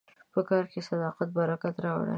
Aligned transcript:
په 0.33 0.39
کار 0.49 0.63
کې 0.71 0.79
صداقت 0.89 1.29
برکت 1.37 1.75
راوړي. 1.85 2.09